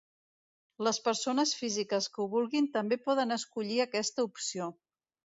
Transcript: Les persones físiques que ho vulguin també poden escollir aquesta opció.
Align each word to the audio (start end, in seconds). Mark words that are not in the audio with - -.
Les 0.85 0.99
persones 1.07 1.51
físiques 1.59 2.07
que 2.15 2.23
ho 2.23 2.25
vulguin 2.31 2.69
també 2.77 2.97
poden 3.03 3.35
escollir 3.35 3.77
aquesta 3.85 4.25
opció. 4.31 4.71